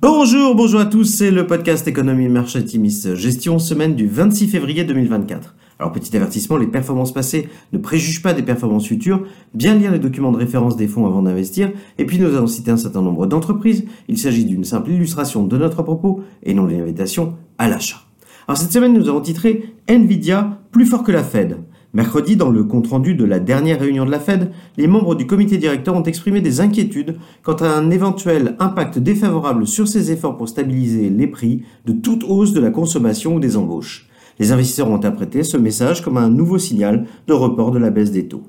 Bonjour, 0.00 0.54
bonjour 0.54 0.78
à 0.78 0.86
tous, 0.86 1.02
c'est 1.02 1.32
le 1.32 1.48
podcast 1.48 1.88
Économie 1.88 2.28
Marché 2.28 2.64
Timis, 2.64 3.16
gestion 3.16 3.58
semaine 3.58 3.96
du 3.96 4.06
26 4.06 4.46
février 4.46 4.84
2024. 4.84 5.56
Alors 5.80 5.90
petit 5.90 6.16
avertissement, 6.16 6.56
les 6.56 6.68
performances 6.68 7.12
passées 7.12 7.48
ne 7.72 7.78
préjugent 7.78 8.22
pas 8.22 8.32
des 8.32 8.44
performances 8.44 8.86
futures, 8.86 9.24
bien 9.54 9.74
lire 9.74 9.90
les 9.90 9.98
documents 9.98 10.30
de 10.30 10.36
référence 10.36 10.76
des 10.76 10.86
fonds 10.86 11.04
avant 11.04 11.22
d'investir, 11.22 11.72
et 11.98 12.06
puis 12.06 12.20
nous 12.20 12.28
allons 12.28 12.46
citer 12.46 12.70
un 12.70 12.76
certain 12.76 13.02
nombre 13.02 13.26
d'entreprises, 13.26 13.86
il 14.06 14.18
s'agit 14.18 14.44
d'une 14.44 14.62
simple 14.62 14.92
illustration 14.92 15.44
de 15.44 15.58
notre 15.58 15.82
propos 15.82 16.22
et 16.44 16.54
non 16.54 16.66
d'une 16.66 16.80
invitation 16.80 17.34
à 17.58 17.68
l'achat. 17.68 17.98
Alors 18.46 18.56
cette 18.56 18.72
semaine 18.72 18.92
nous 18.92 19.08
avons 19.08 19.20
titré 19.20 19.74
Nvidia 19.88 20.60
plus 20.70 20.86
fort 20.86 21.02
que 21.02 21.10
la 21.10 21.24
Fed. 21.24 21.58
Mercredi, 21.98 22.36
dans 22.36 22.50
le 22.50 22.62
compte-rendu 22.62 23.16
de 23.16 23.24
la 23.24 23.40
dernière 23.40 23.80
réunion 23.80 24.04
de 24.04 24.12
la 24.12 24.20
Fed, 24.20 24.52
les 24.76 24.86
membres 24.86 25.16
du 25.16 25.26
comité 25.26 25.58
directeur 25.58 25.96
ont 25.96 26.04
exprimé 26.04 26.40
des 26.40 26.60
inquiétudes 26.60 27.16
quant 27.42 27.56
à 27.56 27.66
un 27.66 27.90
éventuel 27.90 28.54
impact 28.60 29.00
défavorable 29.00 29.66
sur 29.66 29.88
ses 29.88 30.12
efforts 30.12 30.36
pour 30.36 30.48
stabiliser 30.48 31.10
les 31.10 31.26
prix 31.26 31.64
de 31.86 31.92
toute 31.92 32.22
hausse 32.22 32.52
de 32.52 32.60
la 32.60 32.70
consommation 32.70 33.34
ou 33.34 33.40
des 33.40 33.56
embauches. 33.56 34.08
Les 34.38 34.52
investisseurs 34.52 34.88
ont 34.88 34.94
interprété 34.94 35.42
ce 35.42 35.56
message 35.56 36.04
comme 36.04 36.18
un 36.18 36.30
nouveau 36.30 36.58
signal 36.58 37.04
de 37.26 37.32
report 37.32 37.72
de 37.72 37.80
la 37.80 37.90
baisse 37.90 38.12
des 38.12 38.28
taux. 38.28 38.44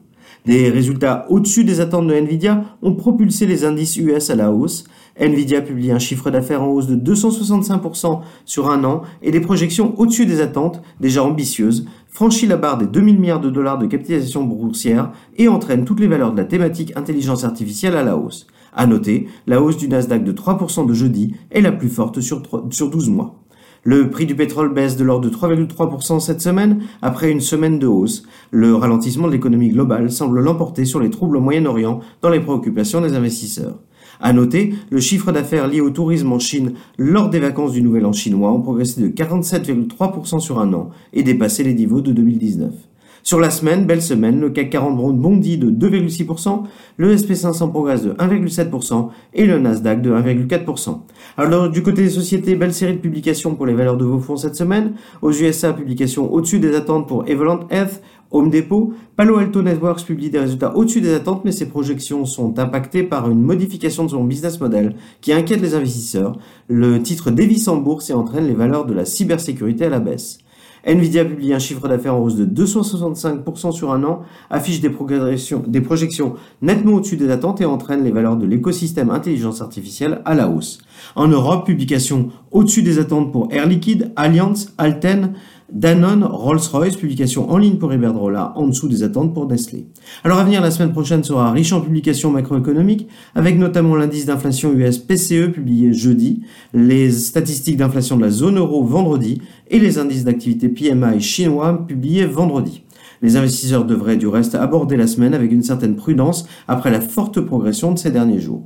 Des 0.45 0.69
résultats 0.69 1.25
au-dessus 1.29 1.63
des 1.63 1.81
attentes 1.81 2.07
de 2.07 2.13
Nvidia 2.13 2.63
ont 2.81 2.93
propulsé 2.93 3.45
les 3.45 3.65
indices 3.65 3.97
US 3.97 4.29
à 4.29 4.35
la 4.35 4.51
hausse. 4.51 4.85
Nvidia 5.19 5.61
publie 5.61 5.91
un 5.91 5.99
chiffre 5.99 6.31
d'affaires 6.31 6.63
en 6.63 6.67
hausse 6.67 6.87
de 6.87 6.95
265% 6.95 8.21
sur 8.45 8.71
un 8.71 8.83
an 8.85 9.01
et 9.21 9.31
des 9.31 9.41
projections 9.41 9.93
au-dessus 9.99 10.25
des 10.25 10.39
attentes, 10.39 10.81
déjà 11.01 11.23
ambitieuses, 11.23 11.85
franchit 12.07 12.47
la 12.47 12.55
barre 12.55 12.77
des 12.77 12.87
2000 12.87 13.19
milliards 13.19 13.41
de 13.41 13.49
dollars 13.49 13.77
de 13.77 13.85
capitalisation 13.85 14.43
boursière 14.43 15.11
et 15.37 15.49
entraîne 15.49 15.83
toutes 15.83 15.99
les 15.99 16.07
valeurs 16.07 16.31
de 16.31 16.37
la 16.37 16.45
thématique 16.45 16.93
intelligence 16.95 17.43
artificielle 17.43 17.97
à 17.97 18.03
la 18.03 18.17
hausse. 18.17 18.47
À 18.73 18.87
noter, 18.87 19.27
la 19.45 19.61
hausse 19.61 19.77
du 19.77 19.89
Nasdaq 19.89 20.23
de 20.23 20.31
3% 20.31 20.87
de 20.87 20.93
jeudi 20.93 21.35
est 21.51 21.61
la 21.61 21.71
plus 21.71 21.89
forte 21.89 22.21
sur, 22.21 22.41
sur 22.71 22.89
12 22.89 23.09
mois. 23.09 23.38
Le 23.83 24.09
prix 24.09 24.25
du 24.25 24.35
pétrole 24.35 24.73
baisse 24.73 24.97
de 24.97 25.05
l'ordre 25.05 25.29
de 25.29 25.33
3,3% 25.33 26.19
cette 26.19 26.41
semaine 26.41 26.81
après 27.01 27.31
une 27.31 27.39
semaine 27.39 27.79
de 27.79 27.87
hausse. 27.87 28.23
Le 28.51 28.75
ralentissement 28.75 29.27
de 29.27 29.31
l'économie 29.31 29.69
globale 29.69 30.11
semble 30.11 30.41
l'emporter 30.41 30.83
sur 30.83 30.99
les 30.99 31.09
troubles 31.09 31.37
au 31.37 31.41
Moyen-Orient 31.41 32.01
dans 32.21 32.29
les 32.29 32.41
préoccupations 32.41 32.99
des 32.99 33.15
investisseurs. 33.15 33.79
À 34.19 34.33
noter, 34.33 34.73
le 34.89 34.99
chiffre 34.99 35.31
d'affaires 35.31 35.67
lié 35.67 35.79
au 35.79 35.91
tourisme 35.91 36.33
en 36.33 36.39
Chine 36.39 36.73
lors 36.97 37.29
des 37.29 37.39
vacances 37.39 37.71
du 37.71 37.81
Nouvel 37.81 38.05
An 38.05 38.11
chinois 38.11 38.51
ont 38.51 38.61
progressé 38.61 39.01
de 39.01 39.07
47,3% 39.07 40.41
sur 40.41 40.59
un 40.59 40.73
an 40.73 40.89
et 41.13 41.23
dépassé 41.23 41.63
les 41.63 41.73
niveaux 41.73 42.01
de 42.01 42.11
2019. 42.11 42.73
Sur 43.23 43.39
la 43.39 43.49
semaine, 43.49 43.85
belle 43.85 44.01
semaine, 44.01 44.39
le 44.39 44.49
CAC 44.49 44.69
40 44.69 45.19
bondit 45.19 45.57
de 45.57 45.69
2,6%, 45.69 46.63
le 46.97 47.15
SP500 47.15 47.69
progresse 47.69 48.03
de 48.03 48.11
1,7% 48.13 49.09
et 49.33 49.45
le 49.45 49.59
Nasdaq 49.59 50.01
de 50.01 50.11
1,4%. 50.11 50.99
Alors 51.37 51.69
du 51.69 51.83
côté 51.83 52.03
des 52.03 52.09
sociétés, 52.09 52.55
belle 52.55 52.73
série 52.73 52.93
de 52.93 52.99
publications 52.99 53.55
pour 53.55 53.65
les 53.65 53.73
valeurs 53.73 53.97
de 53.97 54.05
vos 54.05 54.19
fonds 54.19 54.37
cette 54.37 54.55
semaine. 54.55 54.93
Aux 55.21 55.31
USA, 55.31 55.73
publication 55.73 56.31
au-dessus 56.31 56.59
des 56.59 56.75
attentes 56.75 57.07
pour 57.07 57.27
Evolent 57.27 57.67
Health, 57.69 58.01
Home 58.31 58.51
Depot, 58.51 58.93
Palo 59.15 59.37
Alto 59.37 59.63
Networks 59.63 60.05
publie 60.05 60.29
des 60.29 60.39
résultats 60.39 60.75
au-dessus 60.75 61.01
des 61.01 61.13
attentes, 61.13 61.43
mais 61.45 61.51
ses 61.51 61.67
projections 61.67 62.25
sont 62.25 62.59
impactées 62.59 63.03
par 63.03 63.29
une 63.29 63.41
modification 63.41 64.05
de 64.05 64.09
son 64.11 64.23
business 64.23 64.59
model 64.59 64.95
qui 65.19 65.33
inquiète 65.33 65.61
les 65.61 65.73
investisseurs. 65.73 66.37
Le 66.67 67.01
titre 67.01 67.31
dévisse 67.31 67.67
en 67.67 67.77
bourse 67.77 68.11
et 68.11 68.13
entraîne 68.13 68.45
les 68.45 68.53
valeurs 68.53 68.85
de 68.85 68.93
la 68.93 69.05
cybersécurité 69.05 69.85
à 69.85 69.89
la 69.89 69.99
baisse. 69.99 70.39
Nvidia 70.87 71.25
publie 71.25 71.53
un 71.53 71.59
chiffre 71.59 71.87
d'affaires 71.87 72.15
en 72.15 72.19
hausse 72.19 72.35
de 72.35 72.45
265% 72.45 73.71
sur 73.71 73.91
un 73.91 74.03
an, 74.03 74.21
affiche 74.49 74.81
des, 74.81 74.89
projections 74.89 76.35
nettement 76.61 76.93
au-dessus 76.93 77.17
des 77.17 77.29
attentes 77.29 77.61
et 77.61 77.65
entraîne 77.65 78.03
les 78.03 78.11
valeurs 78.11 78.37
de 78.37 78.45
l'écosystème 78.45 79.09
intelligence 79.09 79.61
artificielle 79.61 80.21
à 80.25 80.35
la 80.35 80.49
hausse. 80.49 80.79
En 81.15 81.27
Europe, 81.27 81.65
publication 81.65 82.29
au-dessus 82.51 82.83
des 82.83 82.99
attentes 82.99 83.31
pour 83.31 83.47
Air 83.51 83.67
Liquide, 83.67 84.11
Allianz, 84.15 84.73
Alten, 84.77 85.33
Danone, 85.71 86.23
Rolls-Royce, 86.23 86.95
publication 86.95 87.49
en 87.51 87.57
ligne 87.57 87.77
pour 87.77 87.93
Iberdrola, 87.93 88.53
en 88.55 88.67
dessous 88.67 88.87
des 88.87 89.03
attentes 89.03 89.33
pour 89.33 89.47
Nestlé. 89.47 89.87
Alors 90.23 90.39
à 90.39 90.43
venir, 90.43 90.61
la 90.61 90.71
semaine 90.71 90.91
prochaine 90.91 91.23
sera 91.23 91.51
riche 91.51 91.73
en 91.73 91.81
publications 91.81 92.31
macroéconomiques, 92.31 93.07
avec 93.35 93.57
notamment 93.57 93.95
l'indice 93.95 94.25
d'inflation 94.25 94.73
US 94.73 94.97
PCE 94.97 95.51
publié 95.51 95.93
jeudi, 95.93 96.41
les 96.73 97.11
statistiques 97.11 97.77
d'inflation 97.77 98.17
de 98.17 98.21
la 98.21 98.31
zone 98.31 98.57
euro 98.57 98.83
vendredi, 98.83 99.41
et 99.69 99.79
les 99.79 99.99
indices 99.99 100.23
d'activité 100.23 100.69
PMI 100.69 101.21
chinois 101.21 101.85
publiés 101.87 102.25
vendredi. 102.25 102.83
Les 103.21 103.35
investisseurs 103.35 103.85
devraient 103.85 104.17
du 104.17 104.27
reste 104.27 104.55
aborder 104.55 104.95
la 104.95 105.07
semaine 105.07 105.33
avec 105.33 105.51
une 105.51 105.63
certaine 105.63 105.95
prudence 105.95 106.47
après 106.67 106.91
la 106.91 107.01
forte 107.01 107.41
progression 107.41 107.91
de 107.91 107.99
ces 107.99 108.11
derniers 108.11 108.39
jours. 108.39 108.63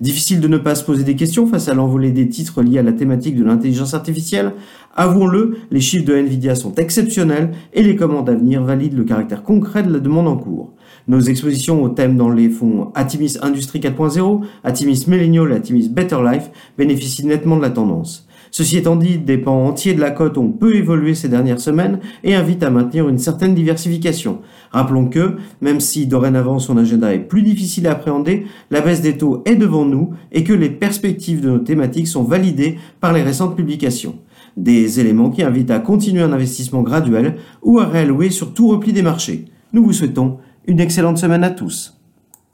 Difficile 0.00 0.40
de 0.40 0.48
ne 0.48 0.58
pas 0.58 0.74
se 0.74 0.84
poser 0.84 1.04
des 1.04 1.16
questions 1.16 1.46
face 1.46 1.68
à 1.68 1.74
l'envolée 1.74 2.10
des 2.10 2.28
titres 2.28 2.62
liés 2.62 2.78
à 2.78 2.82
la 2.82 2.92
thématique 2.92 3.36
de 3.36 3.44
l'intelligence 3.44 3.94
artificielle. 3.94 4.52
Avouons-le, 4.94 5.58
les 5.70 5.80
chiffres 5.80 6.04
de 6.04 6.14
Nvidia 6.14 6.54
sont 6.54 6.74
exceptionnels 6.74 7.52
et 7.72 7.82
les 7.82 7.96
commandes 7.96 8.28
à 8.28 8.34
venir 8.34 8.62
valident 8.62 8.96
le 8.96 9.04
caractère 9.04 9.42
concret 9.42 9.82
de 9.82 9.92
la 9.92 10.00
demande 10.00 10.28
en 10.28 10.36
cours. 10.36 10.72
Nos 11.08 11.20
expositions 11.20 11.82
aux 11.82 11.88
thèmes 11.88 12.16
dans 12.16 12.30
les 12.30 12.48
fonds 12.48 12.92
Atimis 12.94 13.36
Industrie 13.42 13.80
4.0, 13.80 14.42
Atimis 14.64 15.04
Millennial 15.08 15.52
et 15.52 15.56
Atimis 15.56 15.88
Better 15.88 16.18
Life 16.24 16.50
bénéficient 16.78 17.26
nettement 17.26 17.56
de 17.56 17.62
la 17.62 17.70
tendance. 17.70 18.28
Ceci 18.54 18.76
étant 18.76 18.96
dit, 18.96 19.16
des 19.16 19.38
pans 19.38 19.64
entiers 19.64 19.94
de 19.94 20.00
la 20.00 20.10
cote 20.10 20.36
ont 20.36 20.50
peu 20.50 20.76
évolué 20.76 21.14
ces 21.14 21.30
dernières 21.30 21.58
semaines 21.58 22.00
et 22.22 22.34
invitent 22.34 22.62
à 22.62 22.68
maintenir 22.68 23.08
une 23.08 23.16
certaine 23.16 23.54
diversification. 23.54 24.40
Rappelons 24.72 25.08
que, 25.08 25.36
même 25.62 25.80
si 25.80 26.06
dorénavant 26.06 26.58
son 26.58 26.76
agenda 26.76 27.14
est 27.14 27.20
plus 27.20 27.40
difficile 27.40 27.86
à 27.86 27.92
appréhender, 27.92 28.44
la 28.70 28.82
baisse 28.82 29.00
des 29.00 29.16
taux 29.16 29.42
est 29.46 29.56
devant 29.56 29.86
nous 29.86 30.10
et 30.32 30.44
que 30.44 30.52
les 30.52 30.68
perspectives 30.68 31.40
de 31.40 31.48
nos 31.48 31.60
thématiques 31.60 32.08
sont 32.08 32.24
validées 32.24 32.76
par 33.00 33.14
les 33.14 33.22
récentes 33.22 33.56
publications. 33.56 34.18
Des 34.58 35.00
éléments 35.00 35.30
qui 35.30 35.42
invitent 35.42 35.70
à 35.70 35.78
continuer 35.78 36.20
un 36.20 36.34
investissement 36.34 36.82
graduel 36.82 37.36
ou 37.62 37.78
à 37.78 37.86
réallouer 37.86 38.28
sur 38.28 38.52
tout 38.52 38.68
repli 38.68 38.92
des 38.92 39.00
marchés. 39.00 39.46
Nous 39.72 39.82
vous 39.82 39.94
souhaitons 39.94 40.36
une 40.66 40.80
excellente 40.80 41.16
semaine 41.16 41.42
à 41.42 41.50
tous. 41.50 42.01